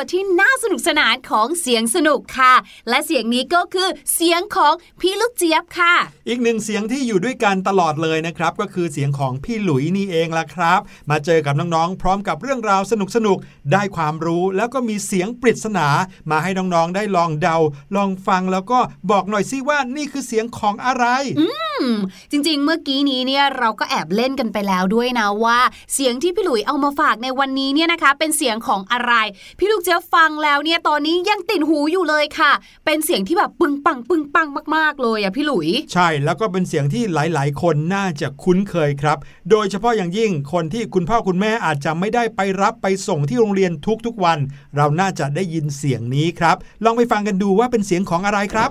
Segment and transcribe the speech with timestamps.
[0.00, 2.54] ดที่น่าสนุกสนานของเสียงสนุกค่ะ
[2.88, 5.94] และเสียงนี้ก็คือเสียงของพี่ลูกเจี๊ยบค่ะ
[6.28, 10.80] อีกหนึ่งเสียงที่อยู่ด้วยกันตลอดเลยนะครับ ก็คือเสียงของพี่หลุยนี่เองล่ะครับ
[11.10, 12.94] มาเจอกับน้องๆพร้อมกับเรื่องราวส
[13.26, 15.88] นุกๆได้ความรู้แล้วก็มีเสียงปริศนา
[16.30, 17.56] มาให้น้องๆได้ลองเดา
[17.96, 18.78] ลองฟังแล้วก็
[19.10, 21.04] บอกหน่อยสิว่านี่คือเสียงของอะไร
[21.40, 21.46] อื
[21.82, 21.84] ม
[22.30, 25.58] จริงๆ เมื่อกี้นี้เนี่ยเราก็แอบเล่นกันไปแล้วด้วยนะว่า
[25.94, 29.12] เสียงที่พี่หลุยเอามาฝากในวันนี้เนี่ยนะคะ เป็นเสียงของอะไร
[29.58, 32.52] พี่ลูกเจี๊ยบฟังแล้วเนี่ยตอนนี้ยังติดหูอยู่เลยค่ะ
[32.84, 39.18] เป็นเสียงที่แบบปึงปังปึงปังมาก ๆ เลยอะพี่หลุย ใช่แล้วก็เป็นเสียงที่หลาย ๆ คนน่าจะคุ้นเคยครับ
[39.50, 43.72] โดยเฉพาะอย่างยิ่งคนที่คุณพ่อคุณแม่อาจจะไม่ได้ไปรับไปส่งที่โรงเรียน
[44.06, 44.38] ทุก ๆ วัน
[44.76, 48.70] เราน่าจะได้ยินเสียงนี้ครับ ลองไปฟังกันดูว่าเป็นเสียงของอะไรครับ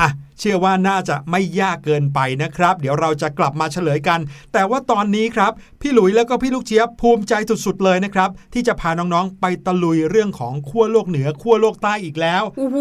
[0.00, 0.08] อะ
[0.44, 4.20] เชื่อว่าน่าจะไม่ยากเกินไปนะครับ เดี๋ยวเราจะกลับมาเฉลยกัน
[4.52, 7.34] แต่ว่าตอนนี้ครับพี่หลุยแล้วก็พี่ลูกเจี๊ยบภูมิใจ
[7.64, 12.78] สุดๆเลยนะครับ ที่จะพาน้องๆไปตะลุยเรื่องของขั้วโลกเหนือขั้วโลกใต้อีกแล้วโอ้โห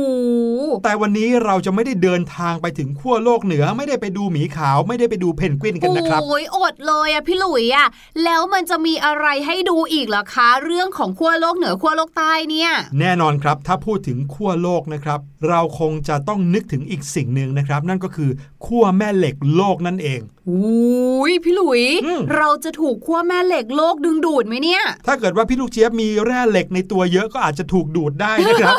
[0.84, 7.88] แต่วันนี้เราจะไม่ได้เดินทางไปถึงขั้วโลกเหนือไม่ได้ไปดูหมีขาวไม่ได้ไปดูเพนกวินกันนะครับโอ้ยอดเลยอะพี่หลุยอะ
[8.24, 15.20] แล้วมันจะมีอะไรให้ดูอีกเหรอคะ เรื่องของขั้วโลกเหนือขั้วโลกใต้เนี่ย แน่นอนครับถ้าพูดถึงขั้วโลกนะครับ
[15.50, 18.30] เราคงจะต้องนึกถึงอีกสิ่งหนึ่งนะครับ นั่นก็คือ
[18.66, 20.20] ขั้วแม่เหล็กโลกนั่นเอง
[20.52, 28.76] อุ้ยพี่หลุยอืมเราจะถูกขั้วแม่เหล็กโลกดึงดูดไหมเนี่ย ถ้าเกิดว่าพี่ลูกเจี๊ยบมีแร่เหล็กในตัวเยอะก็อาจจะถูกดูดได้นะครับ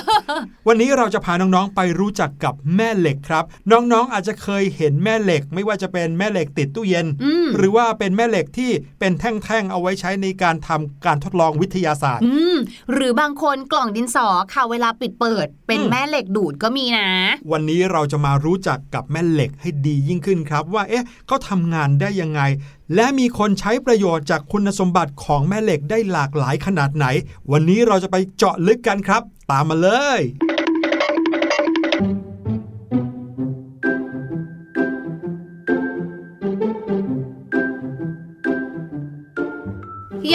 [0.69, 8.71] วันนี้เราจะพาน้องๆไปรู้จักกับแม่เหล็กครับ น้องๆอาจจะเคยเห็นแม่เหล็ก ไม่ว่าจะเป็นแม่เหล็กติดตู้เย็นอืมหรือว่าเป็นแม่เหล็กที่
[9.01, 12.57] เป็นแท่งๆเอาไว้ใช้ในการทำการทดลองวิทยาศาสตร์อืม
[12.93, 17.09] หรือบางคนกล่องดินสอค่ะเวลาปิดเปิด เป็นอืมแม่เหล็กดูดก็มีนะ
[17.53, 22.41] วันนี้เราจะมารู้จักกับแม่เหล็กให้ดียิ่งขึ้นครับ ว่าเอ๊ะเขาทำงานได้ยังไง
[22.95, 27.07] และมีคนใช้ประโยชน์จากคุณสมบัติของแม่เหล็กได้หลากหลายขนาดไหน
[27.53, 29.89] วันนี้เราจะไปเจาะลึกกันครับ ตามมาเล
[30.19, 30.21] ย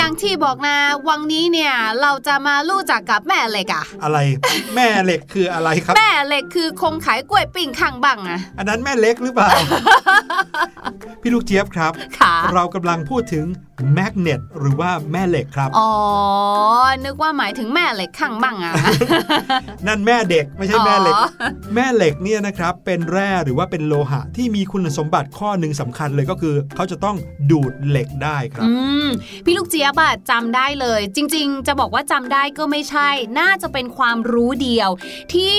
[0.07, 0.77] อย่างที่บอกนะ
[1.09, 4.17] วันนี้เนี่ยเราจะมารู้จักกับแม่เหล็กอะอะไร
[4.75, 9.49] แม่เหล็กคืออะไรครับ แม่เหล็กคือคงขายกล้วยปิ้งข้างบังอะอันนั้นแม่เล็กหรือเปล่า
[11.21, 13.45] พี่ลูกเจี๊ยบครับค่ะเรากำลังพูดถึง
[13.93, 15.91] แมกเนตหรือว่าแม่เหล็กครับ อ๋อ
[17.05, 18.73] นึกว่าหมายถึงแม่เหล็กข้างบังอะ
[19.87, 21.27] นั่นแม่เด็กไม่ใช่แม่เหล็กอ๋อ
[21.75, 27.15] แม่เหล็กเนี่ยนะครับเป็นแร่หรือว่าเป็นโลหะที่มีคุณสมบัติข้อหนึ่งสำคัญเลยก็คือ เขาจะต้อง
[27.51, 28.73] ดูดเหล็กได้ครับอื
[29.05, 29.07] ม
[29.45, 33.09] พี่ลูกเจี๊ยบอะจำได้เลย จริง ๆ จะบอกว่าจำได้ก็ไม่ใช่
[33.39, 34.89] น่าจะเป็นความรู้เดียว
[35.33, 35.55] ที่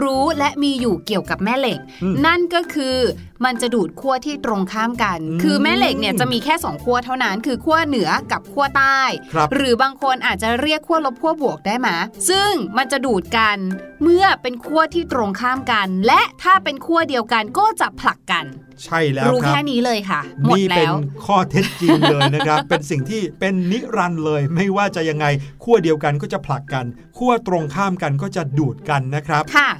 [0.00, 2.96] รู้และมีอยู่เกี่ยวกับแม่เหล็กอืมนั่นก็คือ
[3.44, 9.00] มันจะดูดขั้วที่ตรงข้ามกันอืมคือแม่เหล็กเนี่ยจะมีแค่สองขั้วเท่านั้นคือขั้วเหนือกับขั้วใต้
[9.34, 11.88] ครับหรือบางคนอาจจะเรียกขั้วลบขั้วบวกได้ไหม
[12.30, 13.56] ซึ่งมันจะดูดกัน
[14.02, 18.46] เมื่อเป็นขั้วที่ตรงข้ามกัน และถ้าเป็นขั้วเดียวกันก็จะผลักกัน
[18.84, 25.26] ใช่แล้วรู้ครัแค่บนี้เลยค่ะ หมดนี่เป็แล้นวข้อเท็จจริงเลยนะครับ เป็นสิ่งที่เป็นนิรันดร์เลย ไม่ว่าจะยังไง
[25.64, 26.86] ขั้วเดียวกันก็จะผลักกัน
[27.18, 29.70] ขั้วตรงข้ามกันก็จะดูดกันนะครับค่ะ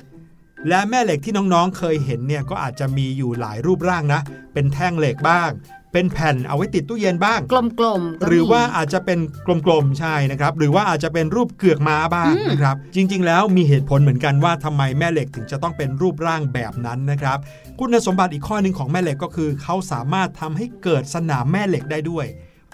[0.68, 4.20] และแม่เหล็กที่น้องๆ เคยเห็นเนี่ยก็อาจจะมีอยู่หลายรูปร่างนะ
[4.54, 5.50] เป็นแท่งเหล็กบ้าง
[5.92, 9.18] เป็นแผ่นเอาไว้ติดตู้เย็นบ้าง กลมๆก็มีหรือว่าอาจจะเป็น
[9.66, 17.38] กลมๆใช่นะครับ หรือว่าอาจจะเป็นรูปเกือกม้าบ้างอืมนะครับ จริง ๆ แล้วมีเหตุผลเหมือนกันว่าทำไมแม่เหล็กถึงจะต้องเป็นรูปร่างแบบนั้นนะครับ
[17.78, 22.26] คุณสมบัติอีกข้อหนึ่งของแม่เหล็กก็คือ เขาสามารถทำให้เกิดสนามแม่เหล็กได้ด้วย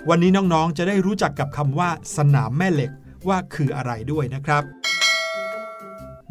[0.08, 2.90] วันนี้น้องๆจะได้รู้จักกับคำว่าสนามแม่เหล็ก
[3.28, 4.62] ว่าคืออะไรด้วยนะครับ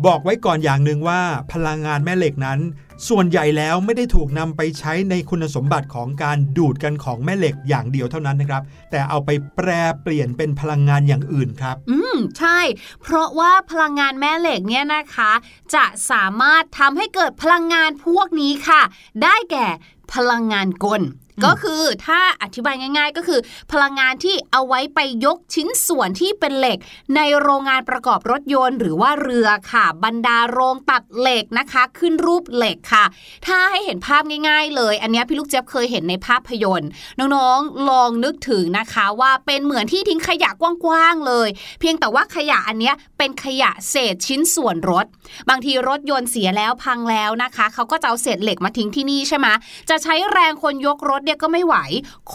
[0.06, 1.22] บอกไว้ก่อนอย่างหนึ่งว่า
[1.54, 2.60] พลังงานแม่เหล็กนั้น
[3.10, 9.70] ส่วนใหญ่แล้วไม่ได้ถูกนำไปใช้ในคุณสมบัติของการดูดกันของแม่เหล็กอย่างเดียวเท่านั้นนะครับ แต่เอาไปแปร
[10.02, 12.60] เปลี่ยนเป็นพลังงานอย่างอื่นครับ อืมใช่
[13.02, 15.32] เพราะว่าพลังงานแม่เหล็กเนี่ยนะคะ
[15.76, 18.82] จะสามารถทำให้เกิดพลังงานพวกนี้ค่ะ
[19.24, 19.68] ได้แก่
[20.14, 21.02] พลังงานกล
[21.44, 23.40] ก็คือถ้าอธิบายง่าย ๆ ก็คือ
[23.72, 26.78] พลังงานที่เอาไว้ไปยกชิ้นส่วนที่เป็นเหล็ก
[27.16, 33.06] ในโรงงานประกอบรถยนต์ หรือว่าเรือค่ะ บรรดาโรงตัดเหล็กนะคะ ขึ้นรูปเหล็กค่ะ
[33.48, 36.90] ถ้าให้เห็นภาพง่าย ๆ เลย อันนี้พี่ลูกเจี๊ยบเคยเห็นในภาพยนตร์
[37.20, 41.50] น้องๆลองนึกถึงนะคะว่าเป็นเหมือนที่ทิ้งขยะกว้างๆเลย
[41.80, 45.06] เพียงแต่ว่าขยะอันนี้เป็นขยะเศษชิ้นส่วนรถ
[45.50, 49.48] บางทีรถยนต์เสียแล้วพังแล้วนะคะเขาก็จะเอาเศษเหล็กมาทิ้งที่นี่ใช่ไหม
[49.90, 51.76] จะใช้แรงคนยกรถเนี่ยก็ไม่ไหว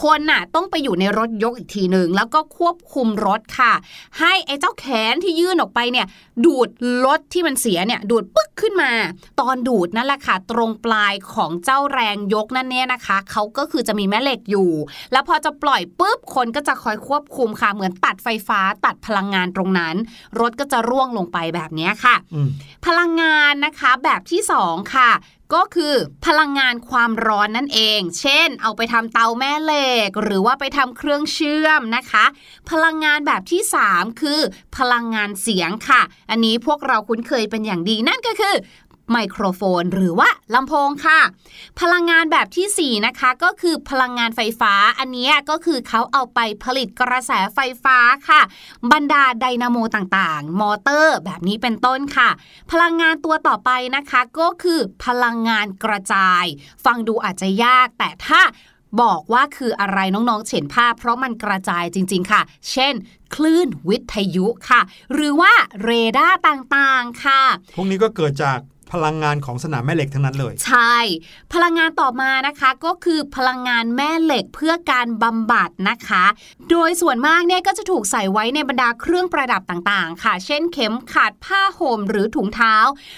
[0.01, 3.73] คนน่ะต้องไปอยู่ในรถยกอีกทีหนึ่งแล้วก็ควบคุมรถค่ะ
[4.19, 6.07] ให้ไอ้เจ้าแขนที่ยื่นออกไปเนี่ย
[6.45, 6.69] ดูด
[7.05, 8.91] รถที่มันเสียเนี่ย ดูดปึ๊กขึ้นมา
[9.39, 14.71] ตอนดูดนั่นแหละค่ะ ตรงปลายของเจ้าแรงยกนั่นเนี่ยนะคะเขาก็คือจะมีแม่เหล็กอยู่
[15.11, 19.95] แล้วพอจะปล่อยปุ๊บคนก็จะคอยควบคุมค่ะเหมือนตัดไฟฟ้าตัดพลังงานตรงนั้น
[20.39, 22.49] รถก็จะร่วงลงไปแบบเนี้ยค่ะอืม
[22.85, 25.09] พลังงานนะคะแบบที่ 2 ค่ะ
[25.53, 32.25] ก็คือพลังงานความร้อนนั่นเอง เช่น เอาไปทำเตาแม่เหล็ก หรือว่าไปทำเครื่องเชื่อมนะคะ
[32.69, 34.39] พลังงานแบบที่ 3 คือ
[34.77, 38.55] พลังงานเสียงค่ะ อันนี้พวกเราคุ้นเคยเป็นอย่างดีนั่นก็คือ
[39.11, 41.19] ไมโครโฟน หรือว่าลำโพงค่ะ
[41.79, 47.97] พลังงานแบบทีสี่ 4 นะคะ ก็คือพลังงานไฟฟ้าอันนี้ก็คือเขาเอาไปผลิตกระแสไฟฟ้า
[48.29, 48.41] ค่ะ
[48.91, 52.29] บรรดาไดนาโมต่างๆ มอเตอร์แบบนี้เป็นต้นค่ะ
[52.71, 56.43] พลังงานตัวต่อไปนะคะ ก็คือพลังงานกระจาย
[56.85, 58.41] ฟังดูอาจจะยากแต่ถ้า
[59.01, 62.41] บอกว่าคืออะไรน้องๆเห็นภาพ เพราะมันกระจายจริง ๆ ค่ะ
[62.71, 62.93] เช่น
[63.35, 64.81] คลื่นวิทยุค่ะ
[65.13, 65.53] หรือว่า
[65.83, 67.41] เรดาร์่างๆ ค่ะ
[67.75, 68.59] พวกนี้ก็เกิดจาก
[68.93, 70.97] พลังงานของสนามแม่เหล็กทั้งนั้นเลย ใช่
[71.53, 76.25] พลังงานต่อมานะคะก็คือพลังงานแม่เหล็กเพื่อการบำบัดนะคะ
[76.69, 82.75] โดยส่วนมากเนี่ยก็จะถูกใส่ไว้ในบรรดาเครื่องประดับต่างๆ ค่ะ เช่นเข็มขัดผ้าห่มหรือถุงเท้า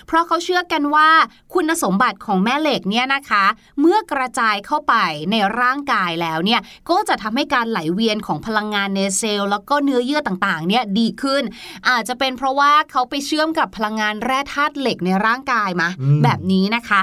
[0.08, 1.10] เพราะเขาเชื่อกันว่า
[1.54, 3.46] คุณสมบัติของแม่เหล็กเนี่ยนะคะ
[3.80, 4.96] เมื่อกระจายเข้าไป
[5.32, 11.44] ในร่างกายแล้วเนี่ยก็จะทำให้การไหลเวียนของพลังงานในเซลล์แล้วก็เนื้อเยื่อต่างๆเนี่ยดีขึ้น
[11.90, 17.00] อาจจะเป็นเพราะว่าเขาไปเชื่อมกับพลังงานแร่ธาตุเหล็กในร่างกายาอืมแบบนี้นะคะ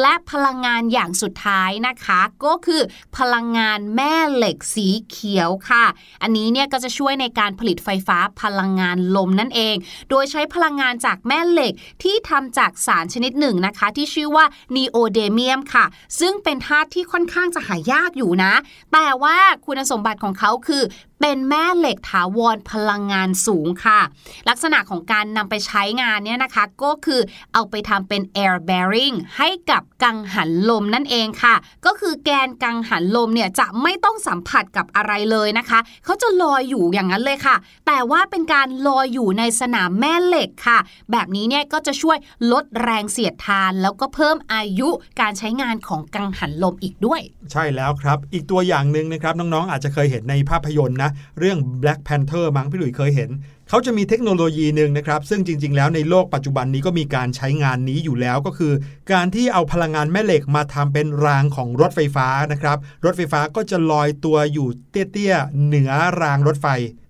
[0.00, 2.82] และพลังงานอย่างสุดท้ายนะคะ ก็คือ
[3.18, 5.84] พลังงานแม่เหล็กสีเขียวค่ะ
[6.22, 9.74] อันนี้เนี่ยก็จะช่วยในการผลิตไฟฟ้าพลังงานลมนั่นเอง
[10.10, 14.44] โดยใช้พลังงานจากแม่เหล็กที่ทำจากสารชนิดหนึ่งนะคะ ที่ชื่อว่า
[14.76, 15.84] นีโอเดเมียมค่ะ
[16.20, 18.52] ซึ่งเป็นธาตุที่ค่อนข้างจะหายากอยู่นะ
[18.92, 20.82] แต่ว่าคุณสมบัติของเขาคือ
[21.22, 24.00] เป็นแม่เหล็กถาวรพลังงานสูงค่ะ
[24.48, 27.20] ลักษณะของการนำไปใช้งานเนี่ยนะคะ ก็คือ
[27.54, 31.54] เอาไปทำเป็น air bearing ให้กับกังหันลมนั่นเองค่ะ
[31.86, 40.78] ก็คือแกนกังหันลมเนี่ยจะไม่ต้องสัมผัสกับอะไรเลยนะคะเขาจะลอยอยู่อย่างนั้นเลยค่ะ แต่ว่าเป็นการลอยอยู่ในสนามแม่เหล็กค่ะ
[41.12, 42.18] แบบนี้เนี่ยก็จะช่วย
[42.52, 44.88] ลดแรงเสียดทาน แล้วก็เพิ่มอายุ
[45.20, 47.20] การใช้งานของกังหันลมอีกด้วย
[47.52, 53.30] ใช่แล้วครับ อีกตัวอย่างหนึ่งนะครับน้องๆ อาจจะเคยเห็นในภาพยนตร์นะเรื่อง Black Panther มั้งพี่หลุยเคยเห็น
[53.68, 58.72] เขาจะมีเทคโนโลยีหนึ่งนะครับ ซึ่งจริง ๆ แล้วในโลกปัจจุบันนี้ก็มีการใช้งานนี้อยู่แล้วก็คือ
[59.12, 65.90] การที่เอาพลังงานแม่เหล็กมาทำเป็นรางของรถไฟฟ้านะครับ รถไฟฟ้าก็จะลอยตัวอยู่เตี้ยๆเหนือ
[66.22, 66.66] รางรถไฟ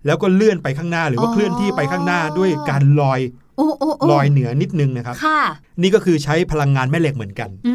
[0.07, 3.21] แล้วก็เลื่อนไปข้างหน้าหรือว่าอ๋อเคลื่อนที่ไปข้างหน้าด้วยการลอย
[3.57, 5.41] โอ้โอ้โอ้ลอยเหนือนิดนึงนะครับค่ะ
[5.83, 7.75] นี่ก็คือใช้พลังงานแม่เหล็กเหมือนกันอื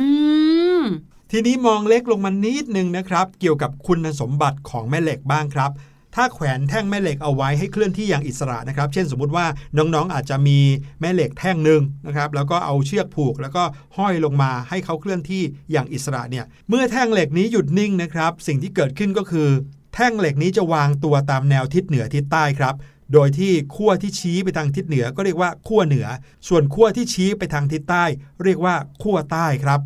[0.81, 0.83] ม
[1.31, 5.71] ทีนี้มองเล็กลงมานิดนึงนะครับ เกี่ยวกับคุณสมบัติของแม่เหล็กบ้างครับ
[6.15, 9.45] ถ้าแขวนแท่งแม่เหล็กเอาไว้ให้เคลื่อนที่อย่างอิสระนะครับ เช่นสมมุติว่า
[9.77, 10.59] น้องๆอาจจะมี
[11.01, 13.63] แม่เหล็กแท่งหนึ่งนะครับแล้วก็เอาเชือกผูก แล้วก็
[13.97, 19.49] ห้อยลงมาให้เขาเคลื่อนที่อย่างอิสระเนี่ยเมื่อแท่งเหล็กนี้หยุดนิ่งนะครับ สิ่งที่เกิดขึ้นก็คือ
[19.93, 22.75] แท่งเหล็กนี้จะวางตัวตามแนวทิศเหนือทิศใต้ครับ
[23.13, 26.07] โดยที่ขั้วที่ชี้ไปทางทิศเหนือก็เรียกว่าขั้วเหนือ
[26.47, 28.05] ส่วนขั้วที่ชี้ไปทางทิศใต้
[28.43, 29.79] เรียกว่าขั้วใต้ครับ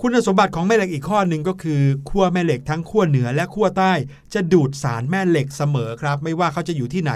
[0.00, 3.92] คุณสมบัติของแม่เหล็กอีกข้อหนึ่งก็คือขั้วแม่เหล็กทั้งขั้วเหนือและขั้วใต้
[4.34, 7.12] จะดูดสารแม่เหล็กเสมอครับ ไม่ว่าเขาจะอยู่ที่ไหน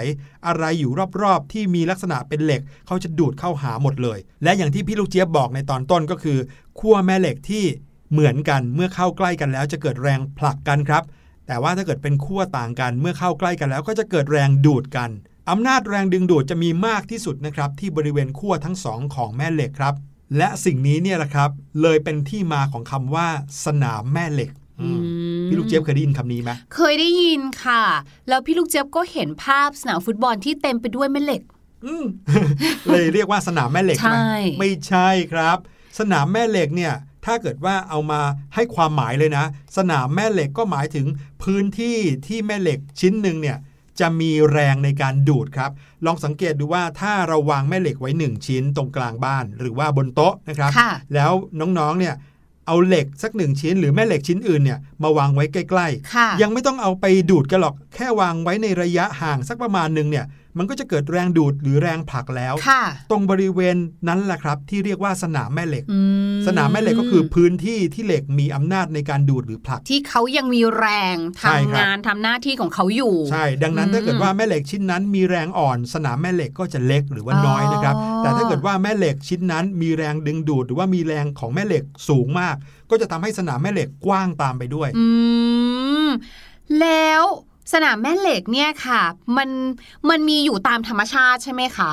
[0.46, 0.90] อะไรอยู่
[1.22, 6.38] รอบๆ ที่มีลักษณะเป็นเหล็ก เขาจะดูดเข้าหาหมดเลย และอย่างที่พี่ลูกเจี๊ยบบอกในตอนต้นก็คือ
[6.80, 7.64] ขั้วแม่เหล็กที่
[8.12, 11.02] เหมือนกันเมื่อเข้าใกล้กันแล้วจะเกิดแรงผลักกันครับ
[11.46, 15.10] แต่ว่าถ้าเกิดเป็นขั้วต่างกันเมื่อเข้าใกล้กันแล้วก็จะเกิดแรงดูดกัน
[15.50, 19.94] อำนาจแรงดึงดูดจะมีมากที่สุดนะครับที่บริเวณขั้วทั้งสองของแม่เหล็กครับ
[20.36, 21.50] และสิ่งนี้เนี่ยแหละครับ
[21.82, 23.26] เลยเป็นที่มาของคำว่า
[23.64, 25.00] สนามแม่เหล็กอืม
[25.46, 27.84] พี่ลูกเจี๊ยบเคยได้ยินคำนี้ไหมเคยได้ยินค่ะ
[28.28, 31.42] แล้วพี่ลูกเจี๊ยบก็เห็นภาพสนามฟุตบอลที่เต็มไปด้วยแม่เหล็ก
[31.86, 32.04] อืม
[32.90, 34.18] เลยเรียกว่าสนามแม่เหล็กใช่ไหม
[34.58, 35.58] ไม่ใช่ครับ
[35.98, 36.94] สนามแม่เหล็กเนี่ย
[37.24, 38.20] ถ้าเกิดว่าเอามา
[38.54, 39.44] ให้ความหมายเลยนะ
[39.76, 41.06] สนามแม่เหล็กก็หมายถึง
[41.42, 43.58] พื้นที่ที่แม่เหล็กชิ้นหนึ่งเนี่ย
[44.00, 45.70] จะมีแรงในการดูดครับ
[46.06, 52.14] ลองสังเกตดูว่าถ้าเราวางแม่เหล็กไว้ 1 ชิ้นตรงกลางบ้านหรือว่าบนโต๊ะนะครับค่ะแล้วน้องๆเนี่ย
[52.66, 60.26] เอาเหล็กสักหนึ่งชิ้น หรือแม่เหล็กชิ้นอื่นเนี่ยมาวางไว้ใกล้ค่ะๆยังไม่ต้องเอาไปดูดกันหรอกแค่วางไว้ในระยะห่างสักประมาณหนึ่งเนี่ย
[60.58, 63.76] มันก็จะเกิดแรงดูดหรือแรงผลักแล้วค่ะตรงบริเวณ
[64.08, 66.00] นั้นแหละครับ ที่เรียกว่าสนามแม่เหล็กอื
[66.46, 82.56] สนามแม่เหล็กก็คือพื้นที่ที่เหล็กมีอำนาจในการดูดหรือผลัก ที่เขายังมีแรงใช่ครับทำงานทำหน้าที่ของเขาอยู่ ใช่ ดังนั้นอืมถ้าเกิดว่าแม่เหล็กชิ้นนั้น มีแรงอ่อน สนามแม่เหล็กก็จะเล็กหรือว่าน้อยนะครับอ๋อแต่ถ้าเกิดว่าแม่เหล็กชิ้นนั้น มีแรงดึงดูด หรือว่ามีแรงของแม่เหล็กสูงมาก
[82.90, 85.06] ก็จะทำให้สนามแม่เหล็กกว้างตามไปด้วย อื
[86.06, 86.08] ม
[86.80, 87.22] แล้ว
[87.72, 89.02] สนามแม่เหล็กเนี่ยค่ะ
[89.36, 89.48] มัน
[90.08, 91.92] มันมีอยู่ตามธรรมชาติใช่ไหมคะ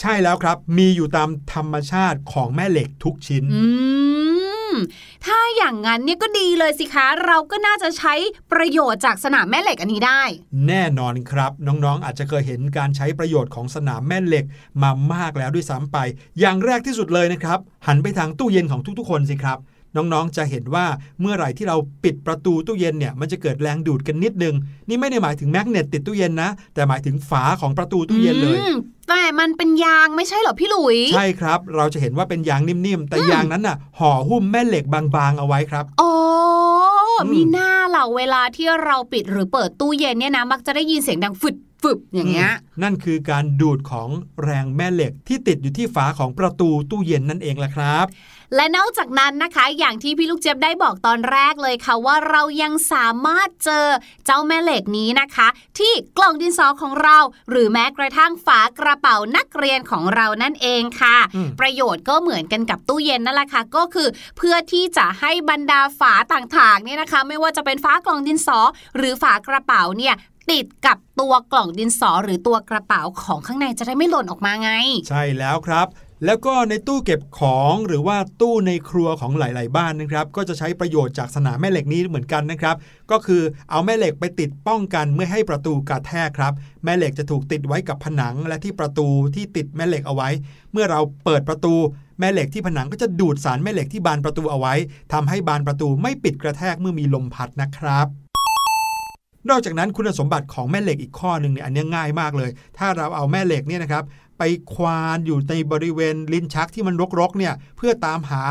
[0.00, 3.62] ใช่แล้วครับ มีอยู่ตามธรรมชาติของแม่เหล็กทุกชิ้น อื
[4.72, 4.74] ม
[5.24, 8.14] ถ้าอย่างนั้นเนี่ยก็ดีเลยสิคะ เราก็น่าจะใช้
[8.52, 10.22] ประโยชน์จากสนามแม่เหล็กอันนี้ได้
[10.66, 14.44] แน่นอนครับ น้องๆ อาจจะเคยเห็นการใช้ประโยชน์ของสนามแม่เหล็ก
[14.82, 15.98] มามากแล้วด้วยซ้ำไป
[16.40, 19.58] อย่างแรกที่สุดเลยนะครับ หันไปทางตู้เย็นของทุกๆ คนสิครับ
[19.96, 20.86] น้องๆ จะเห็นว่า
[21.20, 24.54] เมื่อไหร่ที่เราปิดประตูตู้เย็นเนี่ยมันจะเกิดแรงดูดกันนิดนึง
[24.88, 28.74] นี่ไม่ได้หมายถึงแมกเนตติดตู้เย็นนะ แต่หมายถึงฝาของประตูตู้เย็นเลยอืม
[29.08, 36.12] แต่มันเป็นยางไม่ใช่เหรอพี่หลุย ใช่ครับ เราจะเห็นว่าเป็นยางนิ่มๆ แต่ยางนั้นน่ะห่อหุ้มแม่เหล็กบางๆเอาไว้ครับอ๋อ
[37.18, 42.52] อมมีหน้าเหล่าเวลาที่เราปิดหรือเปิดตู้เย็นเนี่ยนะมักจะได้ยินเสียงดังฟึด ฟึบอย่างเงี้ยม
[42.82, 44.08] นั่นคือการดูดของ
[44.42, 48.06] แรงแม่เหล็กที่ติดอยู่ที่ฝาของประตูตู้เย็นนั่นเองล่ะครับ
[48.54, 53.86] และนอกจากนั้นนะคะ อย่างที่พี่ลูกเจี๊ยบได้บอกตอนแรกเลยค่ะว่าเรายังสามารถเจอ
[54.26, 57.18] เจ้าแม่เหล็กนี้นะคะ ที่กล่องดินสอของเรา
[57.50, 68.60] หรือแม้กระทั่งฝากระเป๋านักเรียนของเรานั่นเองค่ะอืมประโยชน์ก็เหมือนกันกับตู้เย็นนั่นแหละค่ะก็คือ เพื่อที่จะให้บรรดาฝาต่างๆเนี่ยนะคะ ไม่ว่าจะเป็นฝากล่องดินสอ
[68.96, 70.14] หรือฝากระเป๋าเนี่ย
[70.50, 74.70] ติดกับตัวกล่องดินสอหรือตัวกระเป๋าของข้างในจะได้ไม่หล่นออกมาไง
[75.08, 75.86] ใช่แล้วครับ
[76.24, 82.76] แล้วก็ในตู้เก็บของหรือว่าตู้ในครัวของหลาย ๆ บ้านนะครับ ก็จะใช้ประโยชน์จากสนามแม่เหล็กนี้เหมือนกันนะครับ
[83.10, 86.52] ก็คือเอาแม่เหล็กไปติดป้องกันไม่ให้ประตูกระแทกครับ
[86.84, 90.28] แม่เหล็กจะถูกติดไว้กับผนังและที่ประตูที่ติดแม่เหล็กเอาไว้
[90.72, 91.74] เมื่อเราเปิดประตู
[92.18, 94.74] แม่เหล็กที่ผนังก็จะดูดสารแม่เหล็กที่บานประตูเอาไว้
[95.12, 98.06] ทำให้บานประตูไม่ปิดกระแทกเมื่อมีลมพัดนะครับ
[99.50, 104.04] นอกจากนั้นคุณสมบัติของแม่เหล็กอีกข้อหนึ่งเนี่ยอันนี้ง่ายมากเลย ถ้าเราเอาแม่เหล็กเนี่ยนะครับ
[104.38, 104.42] ไป
[104.74, 108.42] ควานอยู่ในบริเวณลิ้นชักที่มันรกๆเนี่ยเพื่อตามหา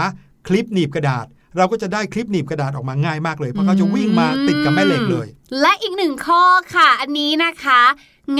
[0.47, 1.25] คลิปหนีบกระดาษ
[1.57, 5.27] เราก็จะได้คลิปหนีบกระดาษออกมาง่ายมากเลย เพราะเขาจะวิ่งมาติดกับแม่เหล็กเลย
[5.61, 6.43] และอีกหนึ่งข้อ
[6.75, 7.81] ค่ะ อันนี้นะคะ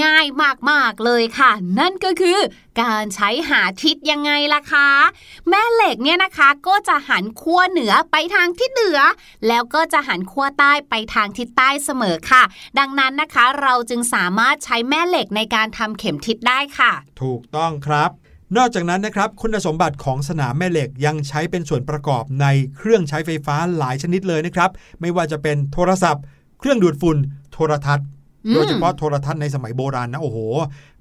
[0.04, 0.26] ง่าย
[0.70, 2.38] มากๆเลยค่ะ นั่นก็คือ
[2.82, 4.88] การใช้หาทิศยังไงล่ะคะ
[5.48, 9.00] แม่เหล็กเนี่ยนะคะก็จะหันขั้วเหนือไปทางทิศเหนือ
[9.48, 12.42] แล้วก็จะหันขั้วใต้ไปทางทิศใต้เสมอค่ะ
[12.78, 18.10] ดังนั้นนะคะเราจึงสามารถใช้แม่เหล็กในการทำเข็มทิศได้ค่ะ ถูกต้องครับ
[18.56, 26.22] นอกจากนั้นนะครับคุณสมบัติของสนามแม่เหล็กยังใช้เป็นส่วนประกอบในเครื่องใช้ไฟฟ้าหลายชนิดเลยนะครับ ไม่ว่าจะเป็นโทรศัพท์
[26.58, 27.16] เครื่องดูดฝุ่น
[27.52, 28.06] โทรทัศน์
[28.46, 30.38] อืมโดยเฉพาะโทรทัศน์ในสมัยโบราณนะโอ้โห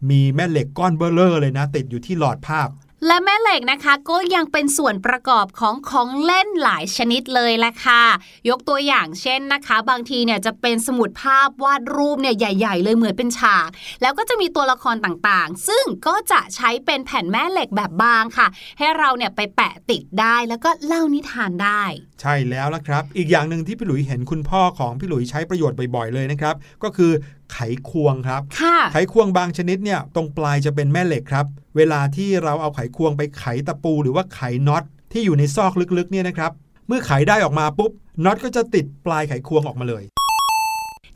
[0.09, 2.67] มีแม่เหล็กก้อนเบลเลอร์เลยนะ ติดอยู่ที่หลอดภาพ
[3.07, 8.03] และแม่เหล็กนะคะก็ยังเป็นส่วนประกอบของของเล่นหลายชนิดเลยแหละค่ะ
[8.49, 13.69] ยกตัวอย่างเช่นนะคะ บางทีเนี่ยจะเป็นสมุดภาพวาดรูปเนี่ยใหญ่ ๆ เลยเหมือนเป็นฉาก
[14.01, 21.83] แล้วก็จะมีตัวละครต่างๆ ซึ่งก็จะใช้เป็นแผ่นแม่เหล็กแบบบางค่ะ ให้เราเนี่ยไปแปะติดได้แล้วก็เล่านิทานได้
[22.21, 27.11] ใช่แล้วละครับ อีกอย่างหนึ่งที่พี่หลุยเห็นคุณพ่อของพี่หลุยใช้ประโยชน์บ่อยๆเลยนะครับ ก็คือ
[27.53, 36.51] ไขควงครับค่ะไขควงบางชนิดเนี่ยตรงปลายจะเป็นแม่เหล็กครับ เวลาที่เราเอาไขควงไปไขตะปูหรือว่าไขน็อตที่อยู่ในซอกลึกๆเนี่ยนะครับ
[36.87, 37.91] เมื่อไขได้ออกมาปุ๊บ
[38.25, 40.03] น็อตก็จะติดปลายไขควงออกมาเลย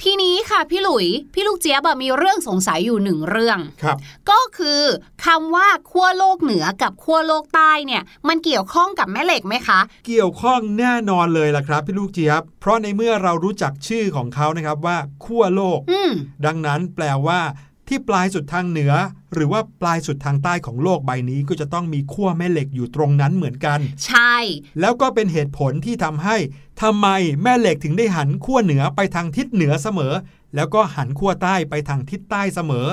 [0.04, 3.98] ทีนี้ค่ะพี่หลุย พี่ลูกเจี๊ยบอะมีเรื่องสงสัยอยู่หนึ่งเรื่องครับ
[4.30, 4.82] ก็คือ
[5.26, 16.12] คำว่าขั้วโลกเหนือกับขั้วโลกใต้เนี่ย มันเกี่ยวข้องกับแม่เหล็กไหมคะ เกี่ยวข้องแน่นอนเลยล่ะครับพี่ลูกเจี๊ยบ เพราะในเมื่อเรารู้จักชื่อของเขานะครับว่าขั้วโลกอืม
[16.46, 17.40] ดังนั้นแปลว่า
[17.90, 18.94] ที่ปลายสุดทางเหนือ
[19.34, 24.36] หรือว่าปลายสุดทางใต้ของโลกใบนี้ก็จะต้องมีขั้วแม่เหล็กอยู่ตรงนั้นเหมือนกัน ใช่
[24.80, 26.38] แล้วก็เป็นเหตุผลที่ทำให้
[26.82, 27.08] ทำไม
[27.44, 30.14] แม่เหล็กถึงได้หันขั้วเหนือไปทางทิศเหนือเสมอ
[30.56, 32.88] แล้วก็หันขั้วใต้ไปทางทิศใต้เสมอ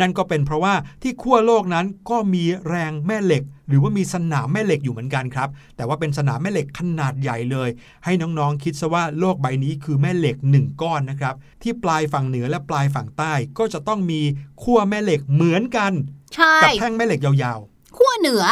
[0.00, 7.68] นั่นก็เป็นเพราะว่าที่ขั้วโลกนั้นก็มีแรงแม่เหล็ก หรือว่ามีสนามแม่เหล็กอยู่เหมือนกันครับ แต่ว่าเป็นสนามแม่เหล็กขนาดใหญ่เลย
[8.04, 14.20] ให้น้องๆคิดซะว่าโลกใบนี้คือแม่เหล็กหนึ่งก้อนนะครับ ที่ปลายฝั่งเหนือและปลายฝั่งใต้ก็จะต้องมี
[14.62, 15.92] ขั้วแม่เหล็กเหมือนกัน
[16.34, 17.58] ใช่กับแท่งแม่เหล็กยาว
[17.96, 18.44] ขั้วเหนือ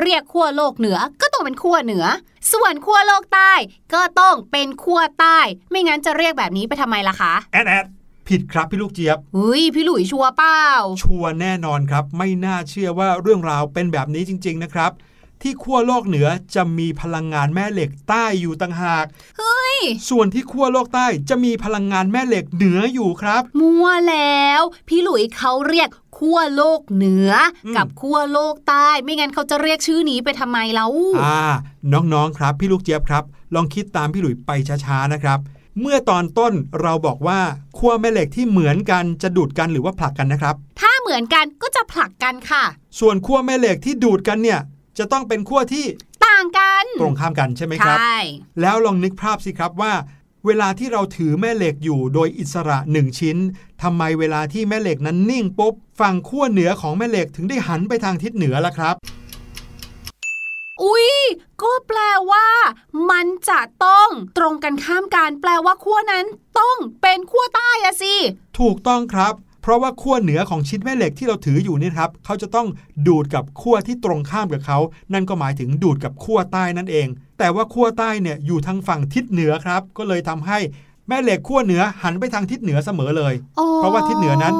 [0.00, 2.04] เรียกขั้วโลกเหนือก็ต้องเป็นขั้วเหนือ
[2.52, 3.52] ส่วนขั้วโลกใต้
[3.94, 5.38] ก็ต้องเป็นขั้วใต้
[5.70, 7.86] ไม่งั้นจะเรียกแบบนี้ไปทำไมล่ะคะๆแอ๊ดแอ๊ด
[8.28, 10.62] ผิดครับพี่ลูกเจี๊ยบเฮ้ยพี่หลุยชัวร์เปล่า
[11.02, 14.92] ชัวร์แน่นอนครับ ไม่น่าเชื่อว่าเรื่องราวเป็นแบบนี้จริง ๆ นะครับ
[15.42, 19.04] ที่ขั้วโลกเหนือจะมีพลังงานแม่เหล็กใต้อยู่ต่างหาก
[19.38, 19.78] เฮ้ย
[20.10, 27.30] ส่วนที่ขั้วโลกใต้จะมีพลังงานแม่เหล็กเหนืออยู่ครับ มัวแล้ว พี่หลุยเขาเรียกขั้วโลกเหนือ
[27.66, 31.40] อม กับขั้วโลกใต้ ไม่งั้นเขาจะเรียกชื่อนี้ไปทำไมแล้วอ่า
[31.92, 34.50] น้องๆครับ พี่ลูกเจี๊ยบครับ ลองคิดตามพี่หลุยไป
[34.84, 35.38] ช้าๆนะครับ
[35.80, 37.40] เมื่อตอนต้นเราบอกว่า
[37.78, 42.64] ขั้วแม่เหล็กที่เหมือนกันจะดูดกันหรือว่าผลักกันนะครับ ถ้าเหมือนกันก็จะผลักกันค่ะ
[43.00, 44.60] ส่วนขั้วแม่เหล็กที่ดูดกันเนี่ย
[44.98, 45.84] จะต้องเป็นขั้วที่
[46.26, 48.16] ต่างกัน ตรงข้ามกันใช่ไหมครับใช่
[48.60, 49.92] แล้วลองนึกภาพสิครับว่า
[50.46, 53.36] เวลาที่เราถือแม่เหล็กอยู่โดยอิสระหนึ่งชิ้น
[53.82, 58.96] ทำไมเวลาที่แม่เหล็กนั้นนิ่งปุ๊บฝั่งขั้วเหนือของแม่เหล็กถึงได้หันไปทางทิศเหนือล่ะครับ
[60.82, 61.08] อุ๊ย
[61.62, 61.98] ก็แปล
[62.30, 62.46] ว่า
[63.10, 64.08] มันจะต้อง
[64.38, 66.24] ตรงกันข้ามกันแปลว่าขั้วนั้น
[66.58, 68.14] ต้องเป็นขั้วใต้อะสิ
[68.58, 72.66] ถูกต้องครับ เพราะว่าขั้วเหนือของชิ้นแม่เหล็กที่เราถืออยู่นี่ครับเขาจะต้อง
[73.06, 74.78] ดูดกับขั้วที่ตรงข้ามกับเขา
[75.12, 77.08] นั่นก็หมายถึงดูดกับขั้วใต้นั่นเอง
[77.38, 80.58] แต่ว่าขั้วใต้เนี่ยอยู่ทางฝั่งทิศเหนือครับ ก็เลยทำให้
[81.08, 84.54] แม่เหล็กขั้วเหนือหันไปทางทิศเหนือเสมอเลยอ๋อเพราะว่าทิศเหนือนั้น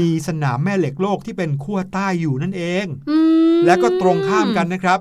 [0.00, 3.18] มีสนามแม่เหล็กโลกที่เป็นขั้วใต้อยู่นั่นเองอื
[3.56, 4.98] มและก็ตรงข้ามกันนะครับ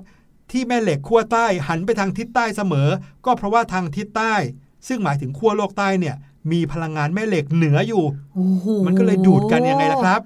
[0.52, 2.90] ที่แม่เหล็กขั้วใต้หันไปทางทิศใต้เสมอ
[3.26, 4.34] ก็เพราะว่าทางทิศใต้
[4.88, 6.16] ซึ่งหมายถึงขั้วโลกใต้เนี่ย
[6.52, 8.04] มีพลังงานแม่เหล็กเหนืออยู่
[8.36, 10.22] โอ้โหมันก็เลยดูดกันยังไงล่ะครับ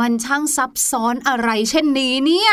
[0.00, 2.52] มันช่างซับซ้อนอะไรเช่นนี้เนี่ย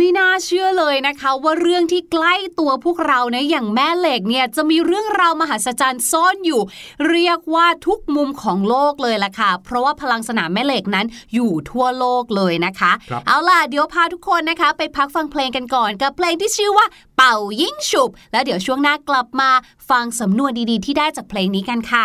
[0.00, 6.60] ไม่น่าเชื่อเลยนะคะว่าเรื่องที่ใกล้ตัวพวกเราเนี่ยอย่างแม่เหล็กเนี่ยจะมีเรื่องราวมหัศจรรย์ซ่อนอยู่
[7.08, 19.50] เรียกว่าทุกมุมของโลกเลยล่ะค่ะ เพราะว่าพลังสนามแม่เหล็กนั้นอยู่ทั่วโลกเลยนะคะครับเอาล่ะเดี๋ยวพาทุกคนนะคะ ไปพักฟังเพลงกันก่อนกับเพลงที่ชื่อว่าเป่ายิ่งฉุบ แล้วเดี๋ยวช่วงหน้ากลับมา
[19.90, 22.02] ฟังสำนวนดีๆ ที่ได้จากเพลงนี้กันค่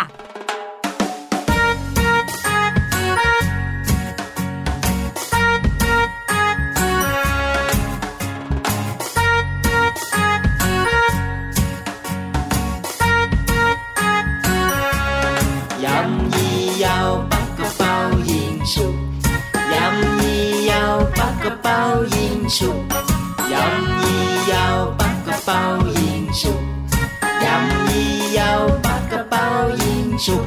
[22.56, 22.78] ฉุบ
[23.52, 24.16] ยำยี
[24.52, 25.60] ยาวปักกระเป๋า
[25.98, 26.60] ยิงชุบ
[27.44, 29.46] ยำยี่ยาวปักกระเป๋า
[29.82, 30.44] ยิงชุบ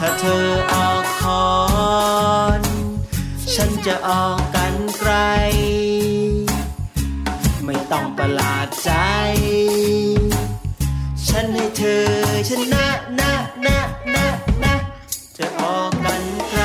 [0.00, 1.46] ถ้าเธอออกคอ
[2.60, 2.62] น
[3.54, 5.12] ฉันจะออกกันไกล
[7.64, 8.90] ไม่ต้องประหลาดใจ
[11.28, 12.06] ฉันให้เธอ
[12.48, 12.86] ชนะ
[13.18, 13.32] นะ
[13.66, 13.78] นะ
[14.14, 14.26] นะ
[14.62, 14.74] นะ
[15.38, 16.64] จะออกกันไกล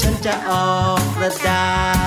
[0.00, 1.66] ฉันจะออกกระดา
[1.98, 1.99] ษ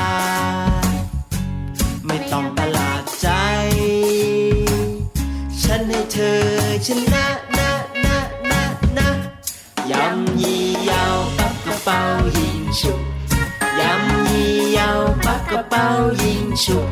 [16.53, 16.87] ยิงฉุก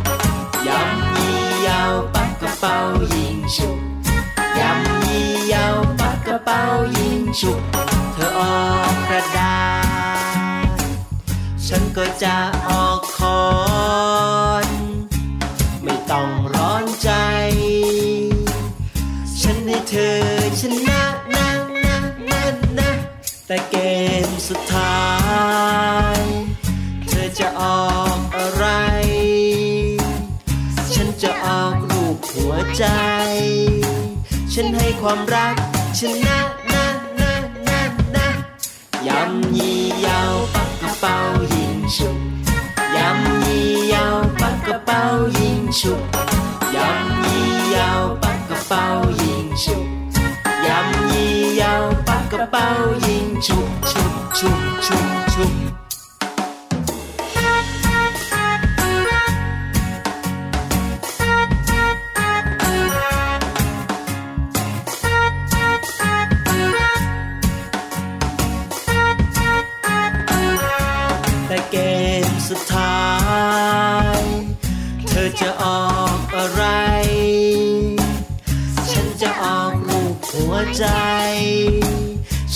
[0.67, 2.75] ยำยี่ยาวปักกระเป๋า
[3.13, 3.79] ยิงฉุก
[4.59, 6.61] ยำยี่ยาวปักกระเป๋า
[6.97, 7.61] ยิงฉุก
[8.13, 9.59] เธอออกกระดา
[10.75, 10.79] ษ
[11.67, 12.35] ฉันก็จะ
[12.67, 13.41] ออกคอ
[14.65, 14.67] น
[15.83, 17.09] ไม่ต้องร้อนใจ
[19.41, 20.19] ฉันให้เธอ
[20.59, 21.01] ชนะ
[21.33, 21.47] นะ
[21.85, 21.97] นะ
[22.27, 22.41] นะ
[22.77, 22.89] นะ
[23.47, 23.75] แต่เก
[24.25, 25.10] มสุดท้าย
[35.01, 35.55] ความรัก
[35.99, 36.37] ชนะ
[36.73, 36.85] นะ
[37.19, 37.33] นะ
[37.67, 37.81] นะ
[38.15, 38.27] นะ
[39.07, 41.15] ยำยี่ยาวปักกระเป๋า
[41.53, 42.17] ยิงฉุก
[42.95, 45.01] ยำยี่ยาวปักกระเป๋า
[45.39, 46.01] ยิงฉุก
[46.75, 48.85] ยำยี่ยาวปักกระเป๋า
[49.21, 49.85] ยิงฉุก
[50.67, 52.67] ยำยี่ยาวปักกระเป๋า
[53.05, 55.20] ยิงฉุกฉุกฉุกฉุก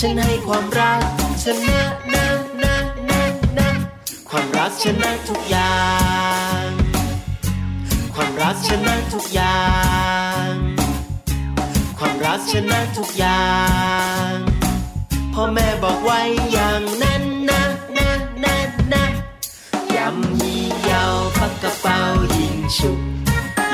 [0.07, 1.01] ฉันให้ความรัก
[1.43, 1.79] ชนะ
[2.13, 2.25] นะ
[2.63, 2.75] นะ
[3.09, 3.21] นะ
[3.57, 3.69] นะ
[4.29, 5.77] ความรักชนะทุกอย่า
[6.63, 6.67] ง
[8.15, 9.61] ความรักชนะทุกอย่า
[10.47, 10.51] ง
[11.99, 13.45] ความรักชนะทุกอย่า
[14.29, 14.31] ง
[15.33, 16.21] พ่อแม่บอกไว้
[16.53, 17.61] อย่างนั้นนะ
[17.97, 18.09] นะ
[18.43, 18.55] นะ
[18.93, 19.03] นะ
[19.95, 21.99] ยำยี่ยาวปักกระเป๋า
[22.37, 22.99] ยิงฉุก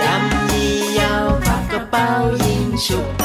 [0.03, 2.07] ยำยี่ยาวปักกระเป๋า
[2.45, 3.20] ยิงฉุก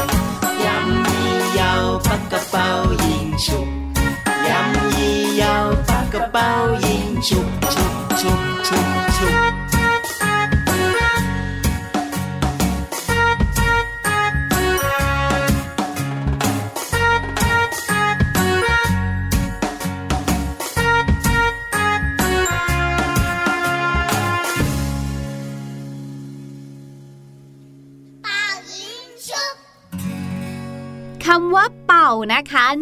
[7.29, 7.56] ยิ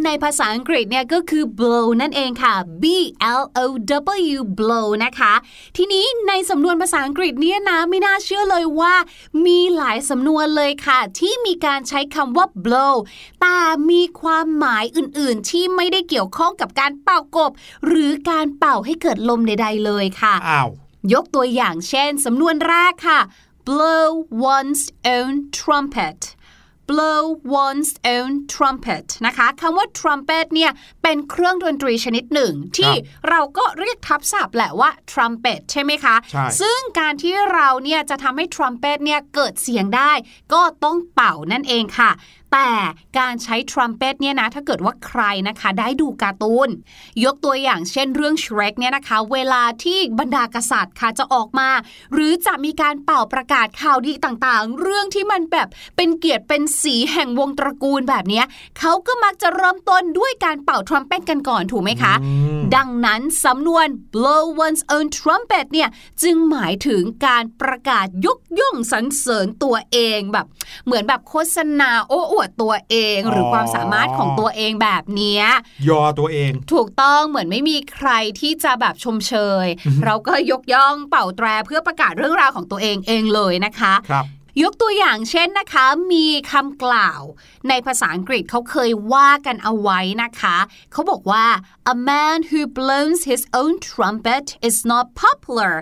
[0.07, 2.85] ในภาษาอังกฤษเนี่ยก็คือ blow นั่นเองค่ะ b
[3.41, 3.67] l o
[4.35, 5.33] w blow นะคะ
[5.77, 8.95] ทีนี้ในสำนวนภาษาอังกฤษเนี่ยนะไม่น่าเชื่อเลยว่า
[9.47, 12.95] มีหลายสำนวนเลยค่ะ ที่มีการใช้คำว่า blow
[13.41, 13.59] แต่
[13.91, 17.51] มีความหมายอื่นๆ ที่ไม่ได้เกี่ยวข้องกับการเป่ากบ
[17.87, 20.71] หรือการเป่าให้เกิดลมใดๆเลยค่ะอ้าว
[21.13, 23.21] ยกตัวอย่างเช่นสำนวนแรกค่ะ
[23.69, 24.09] blow
[24.53, 24.83] one's
[25.17, 26.19] own trumpet
[26.91, 27.23] blow
[27.63, 30.71] one's own trumpet นะคะคำว่า trumpet เนี่ย
[31.03, 32.93] เป็นเครื่องดนตรีชนิดหนึ่ง ที่
[33.29, 40.13] เราก็เรียกทับศัพท์แหละว่า trumpet ใช่ไหมคะใช่ซึ่งการที่เราเนี่ยจะทำให้ trumpet เนี่ยเกิดเสียงได้
[40.53, 42.11] ก็ต้องเป่านั่นเองค่ะ
[42.55, 42.73] แต่
[43.19, 46.69] การใช้ trumpet เนี่ยนะถ้าเกิดว่าใครนะคะได้ดูการ์ตูน
[47.25, 51.69] ยกตัวอย่างเช่นเรื่อง Shrek เนี่ยนะคะ เวลาที่บรรดากษัตริย์ค่ะจะออกมา
[52.13, 58.45] หรือจะมีการเป่าประกาศข่าวดีต่างๆ เรื่องที่มันแบบเป็นเกียรติเป็นสีแห่งวงตระกูลแบบเนี้ย
[58.79, 62.15] เขาก็มักจะเริ่มต้นด้วยการเป่า trumpet กันก่อนถูกไหมคะ
[62.77, 65.89] ดังนั้นสำนวน blow one's own trumpet เนี่ย
[66.23, 70.47] จึงหมายถึงการประกาศยกย่องสรรเสริญตัวเองแบบ
[70.87, 75.45] เหมือนแบบโฆษณาโอ้อวดตัวเอง หรือความสามารถของตัวเองแบบเนี้ย
[75.89, 79.67] ยอตัวเอง ถูกต้องเหมือนไม่มีใครที่จะแบบชมเชย
[80.05, 84.27] เราก็ยกย่องเป่าแตรเพื่อประกาศเรื่องราวของตัวเองเองเลยนะคะครับ
[84.63, 87.23] ยกตัวอย่างเช่นนะคะ มีคำกล่าว
[87.69, 90.57] ในภาษาอังกฤษเขาเคยว่ากันเอาไว้นะคะ
[90.93, 91.47] เขาบอกว่า
[91.95, 95.75] a man who blows his own trumpet is not popular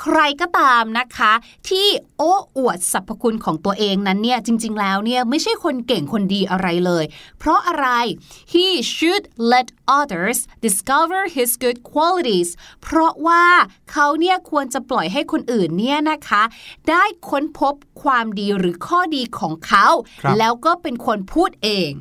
[0.00, 1.32] ใครก็ตามนะคะ
[1.68, 1.86] ที่
[2.18, 7.04] โอ้อวดสรรพคุณของตัวเองนั้นเนี่ยจริง ๆ แล้วเนี่ยไม่ใช่คนเก่งคนดีอะไรเลย
[7.38, 7.88] เพราะอะไร
[8.52, 12.48] he should let others discover his good qualities
[12.82, 13.44] เพราะว่า
[13.92, 16.42] เขาเนี่ยควรจะปล่อยให้คนอื่นเนี่ยนะคะ
[16.88, 19.86] ได้ค้นพบความดีหรือข้อดีของเขา
[20.22, 21.92] ครับแล้วก็เป็นคนพูดเอง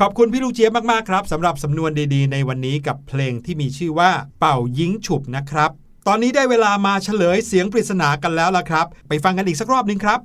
[0.00, 5.70] ขอบคุณพี่ลูกเจี๊ยบมาก ๆ ครับสำหรับสำนวนดีๆ ในวันนี้กับเพลงที่มีชื่อว่าเป่ายิงฉุบนะครับ
[6.08, 10.20] ตอนนี้ได้เวลามาเฉลยเสียงปริศนากันแล้วล่ะครับ ไปฟังกันอีกสักรอบหนึ่งครับ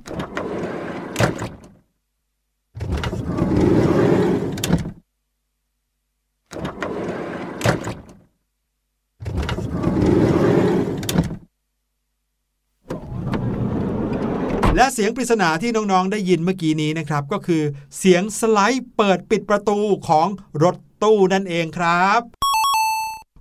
[14.76, 17.62] และเสียงปริศนาที่น้องๆได้ยินเมื่อกี้นี้นะครับ ก็คือ
[17.98, 20.26] เสียงสไลด์เปิดปิดประตูของ
[20.62, 22.39] รถตู้นั่นเองครับ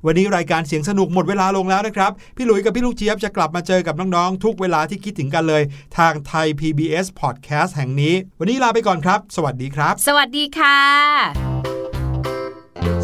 [0.06, 5.64] วันนี้รายการเสียงสนุกหมดเวลาลงแล้วนะครับ พี่หลุยกับพี่ลูกเจี๊ยบจะกลับมาเจอกับน้องๆ ทุกเวลาที่คิดถึงกันเลย
[5.98, 10.80] ทางไทย PBS Podcast แห่งนี้ วันนี้ลาไปก่อนครับ สวัสดีครับ สวัสดีค่ะ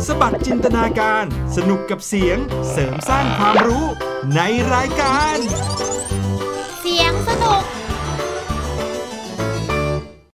[0.06, 2.38] สบัดจินตนาการ สนุกกับเสียง
[2.72, 3.86] เสริมสร้างความรู้
[4.36, 4.42] ใน
[4.74, 5.38] รายการ
[6.82, 7.14] เสียง